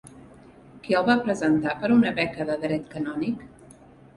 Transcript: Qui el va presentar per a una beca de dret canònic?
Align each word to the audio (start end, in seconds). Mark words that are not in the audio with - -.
Qui 0.87 0.95
el 0.99 1.05
va 1.09 1.17
presentar 1.27 1.75
per 1.83 1.91
a 1.91 1.99
una 1.99 2.15
beca 2.21 2.49
de 2.51 2.57
dret 2.65 2.89
canònic? 2.95 3.45